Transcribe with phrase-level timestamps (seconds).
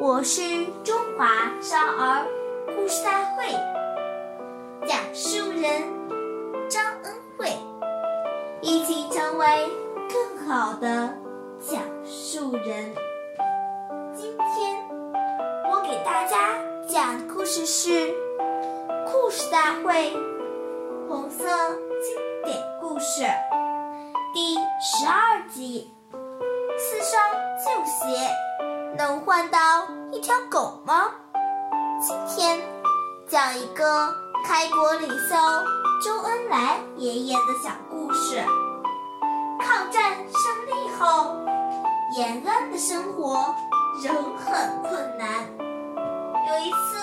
[0.00, 0.40] 我是
[0.82, 1.28] 中华
[1.60, 2.26] 少儿
[2.74, 3.52] 故事大会
[4.88, 5.82] 讲述人
[6.70, 7.54] 张恩惠，
[8.62, 9.68] 一起成为
[10.08, 11.14] 更好的
[11.58, 12.94] 讲述人。
[14.14, 14.88] 今天
[15.70, 16.54] 我给大家
[16.88, 17.90] 讲的故事是
[19.04, 20.12] 《故事大会》
[21.10, 21.44] 红色
[22.00, 23.22] 经典故事
[24.32, 25.92] 第十二集：
[29.00, 29.58] 能换到
[30.12, 31.06] 一条狗吗？
[32.06, 32.60] 今天
[33.26, 35.34] 讲一个开国领袖
[36.04, 38.44] 周恩来爷爷的小故事。
[39.58, 41.34] 抗战胜利后，
[42.14, 43.54] 延安的生活
[44.02, 45.48] 仍很困难。
[46.50, 46.98] 有一次，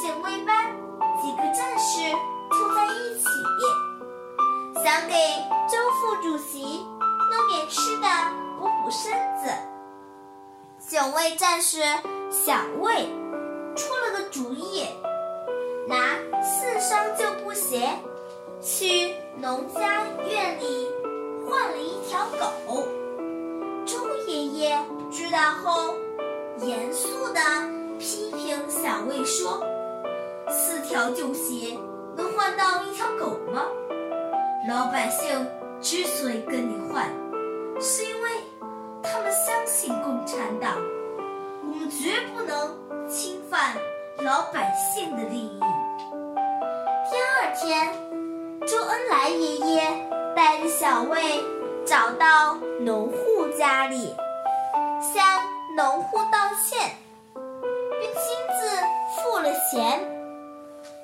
[0.00, 0.74] 警卫班
[1.20, 2.10] 几个战士
[2.50, 3.28] 凑在一起，
[4.82, 5.14] 想给
[5.68, 6.86] 周副主席
[7.30, 8.08] 弄点吃的
[8.58, 9.73] 补补身子。
[10.94, 11.82] 警卫战士
[12.30, 12.94] 小魏
[13.74, 14.86] 出了个主意，
[15.88, 15.96] 拿
[16.40, 17.88] 四双旧布鞋
[18.62, 20.88] 去农家院里
[21.44, 22.86] 换了一条狗。
[23.84, 24.78] 周爷爷
[25.10, 25.96] 知道后，
[26.60, 27.40] 严肃地
[27.98, 29.60] 批评小魏说
[30.48, 31.76] ：“四条旧鞋
[32.16, 33.64] 能换到一条狗吗？
[34.68, 35.44] 老百姓
[35.80, 36.38] 之所以
[44.24, 45.60] 老百姓的利益。
[47.10, 47.92] 第二天，
[48.66, 51.44] 周恩来爷爷带着小魏
[51.84, 54.16] 找到农户家里，
[55.02, 55.42] 向
[55.76, 56.96] 农户道歉，
[57.34, 58.80] 并亲自
[59.14, 60.00] 付了钱。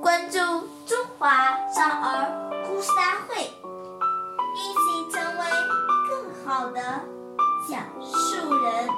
[0.00, 0.38] 关注
[0.86, 5.44] 中华少儿故事大会，一起成为
[6.08, 6.80] 更好的。
[7.68, 8.88] 讲述人，